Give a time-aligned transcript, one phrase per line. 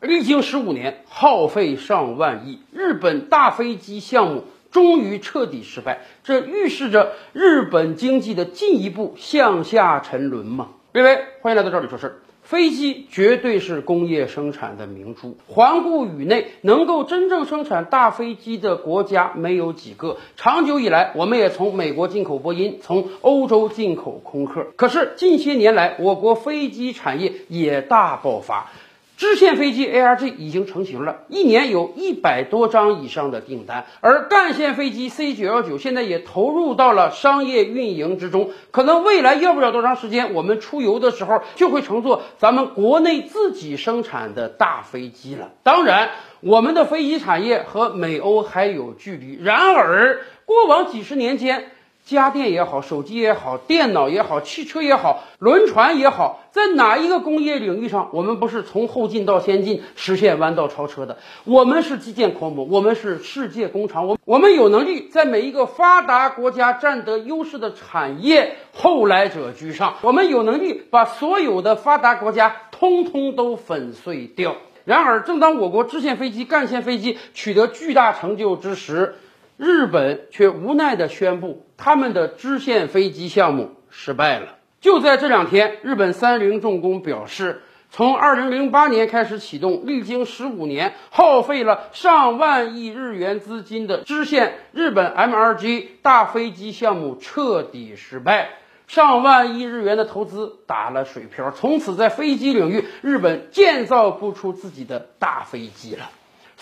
[0.00, 10.68] 历经十五年，耗费上万亿，日本大飞机项目终于彻底失败，这预示着日本经济的进一步向下沉沦吗？
[10.94, 12.14] 各位，欢迎来到这里说事儿。
[12.42, 20.16] 飞机绝对是工业生产的明珠，环顾宇内，能够真正生产大飞机的国家没有几个。
[20.34, 24.66] 长久以来，我们也从美国进口波音，从欧洲进口空客。
[24.74, 28.72] 可是近些年来，我国飞机产业也大爆发。
[29.20, 38.48] 支线飞机 A R G 已经成型了，一年有一百多张以上的订单，而干线飞机 C919 现在也投入到了商业运营之中。
[38.70, 45.50] 可能未来要不了多长时间，我们出游的时候就会乘坐咱们国内自己生产的大飞机了。
[45.62, 46.08] 当然，
[46.40, 49.38] 我们的飞机产业和美欧还有距离。
[49.42, 51.72] 然而，过往几十年间，
[52.14, 61.18] 家电也好，手机也好，电脑也好，汽车也好，轮船也好，在哪一个工业领域上，我们不是从后进到先进，实现弯道超车的？
[61.44, 74.56] 我们是基建狂魔，我们是世界工厂，我我们有能力在每一个发达国家占得优势的产业后来者居上，我们有能力把所有的发达国家通通都粉碎掉。
[74.86, 79.14] 然而，正当我国支线飞机、干线飞机取得巨大成就之时，
[79.60, 84.56] 日本却无奈地宣布，他们的支线飞机项目失败了。
[84.80, 98.48] 就在这两天，日本三菱重工表示，从2008年开始启动，历经15年，耗费了上万亿日元资金的支线日本 MRJ 大飞机项目彻底失败，
[98.86, 106.08] 上万亿日元的投资打了水漂，从此在飞机领域，日本建造不出自己的大飞机了。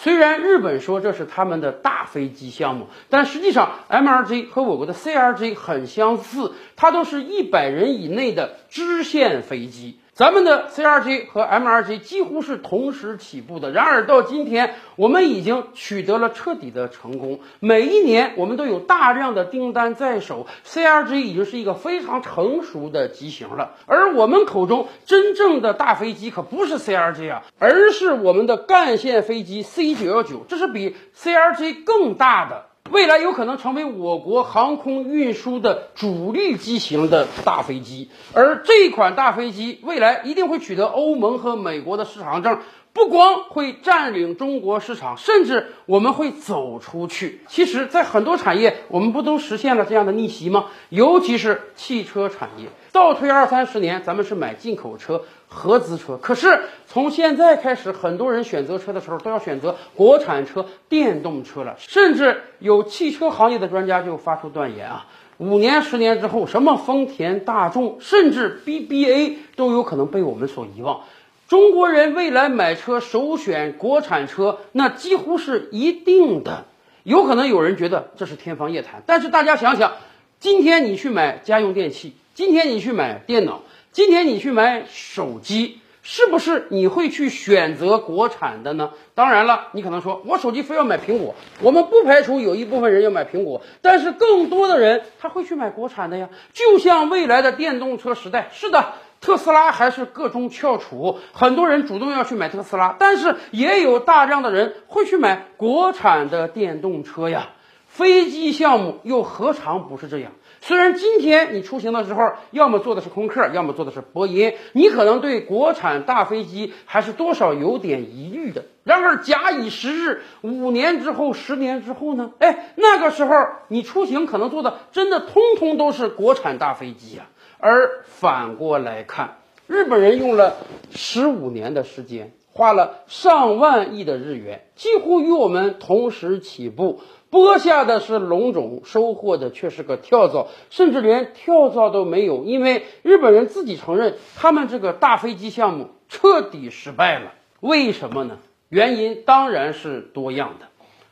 [0.01, 9.99] 虽然日本说这是他们的大飞机项目，但实际上 MRJ 和我国的 CRJ 很相似，它都是一百人以内的支线飞机。
[10.19, 13.71] 咱们的 CRJ 和 MRJ 几乎是同时起步的。
[13.71, 17.39] 然而到今天，我们已经取得了彻底的成功。
[17.61, 23.77] 每一年我们都有大量的订单在手，CRJ 已经是一个非常成熟的机型了。
[23.87, 32.65] 而我们口中真正的大飞机可不是 CRJ 啊，而是我们的干线飞机 C919，这是比 CRJ 更大的。
[32.91, 42.59] 未来有可能成为我国航空运输的主力机型的大飞机，而这款大飞机未来一定会取得欧盟和美国的市场证，
[42.99, 47.43] 不光会占领中国市场，甚至我们会走出去。
[47.47, 50.65] 其实，在很多产业，我们不都实现了这样的逆袭吗？
[50.89, 55.23] 尤其是汽车产业，倒退二三十年，咱们是买进口车。
[55.51, 61.77] 合资车，可是从现在开始，很多人选择车的时候都要选择国产车、电动车了。
[61.79, 65.07] 甚至有汽车行业的专家就发出断言啊，
[65.39, 71.01] 五年、十年之后，什么丰田、大众，甚至 BBA 都有可能被我们所遗忘。
[71.49, 76.67] 中国人未来买车首选国产车，那几乎是一定的。
[77.05, 79.95] 有可能有人觉得这是天方夜谭，但是大家想想，
[80.39, 83.63] 今天你去买家用电器，今天你去买电脑。
[83.93, 88.91] 今天你去买手机，是不是你会去选择国产的呢？
[89.15, 96.29] 当然了，你可能说我手机非要买苹果，我们不排除有一部分人要买苹果，但是更多的人他会去买国产的呀。
[96.53, 98.93] 就像未来的电动车时代，是的，
[99.29, 107.51] 特斯拉还是个中翘楚，很多人主动要去买特斯拉，但是也有大量的人会去买国产的电动车呀。
[107.87, 110.33] 飞机项目又何尝不是这样？
[110.63, 118.65] 虽然今天你出行的时候，要么坐的是空客，要么坐的是波音，你可能对国产大飞机还是多少有点疑虑的。
[118.83, 122.31] 然而，假以时日，五年之后、十年之后呢？
[122.39, 123.35] 哎，那个时候
[123.69, 127.27] 你出行可能坐的真的通通都是国产大飞机啊。
[127.61, 130.57] 而反过来看，日本人用了
[130.91, 137.01] 十五年的时间，花了上万亿的日元，几乎与我们同时起步。
[137.31, 142.45] 播下的是龙种，收获的却是个跳蚤，甚至连跳蚤都没有。
[142.45, 147.35] 因为日本人自己承认，他们这个大飞机项目彻底失败了。
[147.61, 148.39] 为什么呢？
[148.69, 150.67] 原因当然是多样的。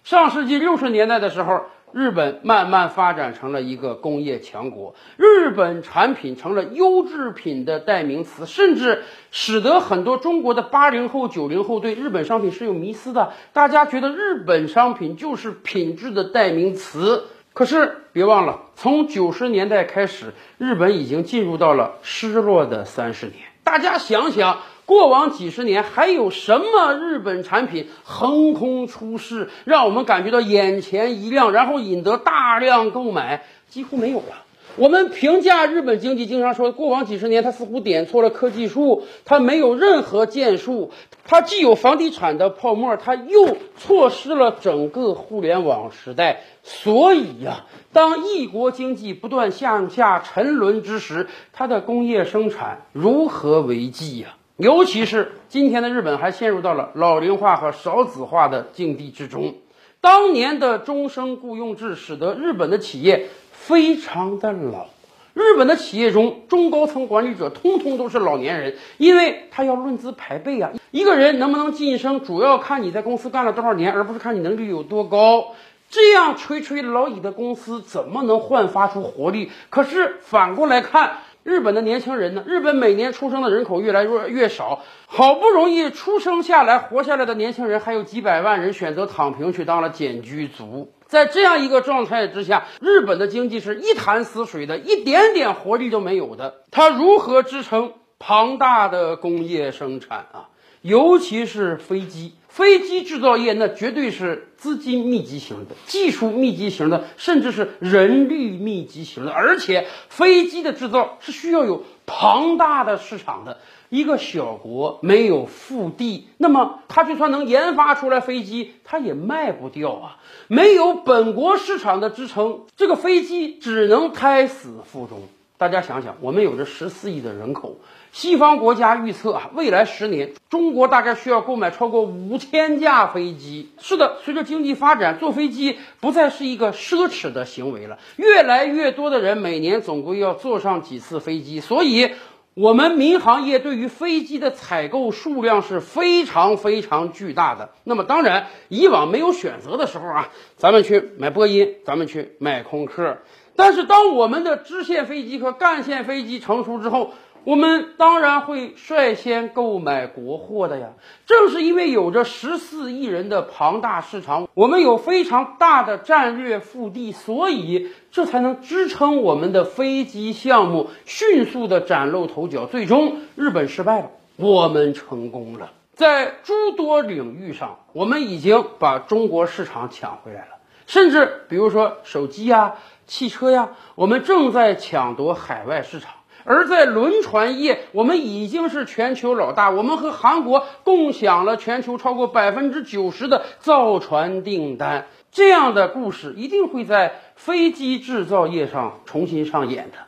[0.04, 1.62] 上世纪六十年代的时候。
[1.92, 13.32] 日本慢慢发展成了一个工业强国，日本产品成了优质品的代名词，甚至使得很多中国的八零后、九零后对日本商品是有迷思的。
[13.52, 23.36] 大家觉得日本商品就是品质的代名词，可是别忘了，从九十年代开始，日本已经进入到了失落的三十年。
[23.64, 24.58] 大家想想。
[24.86, 33.44] 过往几十年，还有什么日本产品横空出世，让我们感觉到眼前一亮，然后引得大量购买？
[33.68, 34.44] 几乎没有了。
[34.76, 40.92] 我们评价日本经济，经常说过往几十年它似乎点错了科技树，它没有任何建树，
[41.24, 46.42] 它既有房地产的泡沫，它又错失了整个互联网时代。
[46.62, 54.36] 所以呀，当一国经济不断向下沉沦之时，它的工业生产如何为继呀？
[54.56, 59.54] 尤其是今天的日本还陷入到了老龄化和少子化的境地之中。
[60.00, 63.28] 当年的终生雇佣制使得日本的企业。
[63.52, 64.86] 非常的老，
[65.34, 70.70] 日本的企业中中高层管理者通通都是老年人，因为他要论资排辈啊。
[70.92, 75.48] 一个人能不能晋升，主要看你在公司干了多少年，而不是看你能力有多高。
[75.90, 79.50] 这样垂垂老矣的公司怎么能焕发出活力？
[79.68, 81.18] 可是反过来看。
[81.46, 82.42] 日本的年轻人呢？
[82.44, 90.92] 日本每年出生的人口越来越越少，好不容易出生下来活下来的年轻人还有几百万人选择躺平去当了简居族。
[91.06, 96.62] 在这样一个状态之下，日本的经济是一潭死水的，一点点活力都没有的。
[96.72, 100.48] 它如何支撑庞大的工业生产啊？
[100.86, 102.32] 尤其是飞机。
[102.48, 109.30] 飞机制造业那绝对是资金密集型的、技术密集型的，甚至是人力密集型的。
[109.30, 113.58] 而且飞机的制造是需要有庞大的市场的。
[113.90, 120.16] 一个小国没有腹地，那么它就算能研发出来飞机，它也卖不掉啊。
[120.48, 125.28] 没有本国市场的支撑，这个飞机只能胎死腹中。
[125.58, 127.78] 大家想想，我们有着十四亿的人口。
[128.12, 133.70] 西方国家预测啊，未来十年中国大概需要购买超过五千架飞机。
[133.78, 137.98] 是的，随着经济发展，坐飞机不再是一个奢侈的行为了。
[138.16, 142.10] 越来越多的人每年总归要坐上几次飞机，所以
[142.54, 147.70] 我们民航业对于飞机的采购数量是非常非常巨大的。
[147.84, 153.18] 那么，当然以往没有选择的时候啊，咱们去买波音，咱们去买空客。
[153.56, 157.12] 但是，当我们的支线飞机和干线飞机成熟之后，
[157.44, 160.88] 我们当然会率先购买国货的呀。
[161.26, 172.66] 正是因为有着十四亿人的庞大市场，我们有非常大的战略腹地，所以这才能支撑我们的飞机项目迅速的崭露头角。
[172.66, 175.70] 最终，日本失败了，我们成功了。
[175.94, 180.55] 在诸多领域上，我们已经把中国市场抢回来了。
[180.86, 182.74] 甚至比如说手机呀、
[183.06, 186.12] 汽车呀，我们正在抢夺海外市场。
[186.48, 195.08] 而在轮船业，我们已经是全球老大，我们和韩国共享了全球超过百分之九十的造船订单。
[195.32, 199.98] 这样的故事一定会在飞机制造业上重新上演的。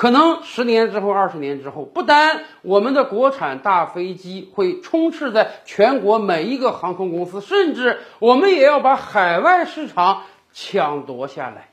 [0.00, 10.22] 可能十年之后、二十年之后，不单我们的国产大飞机会充斥在全国每一个航空公司，甚至我们也要把海外市场
[10.54, 11.69] 抢夺下来。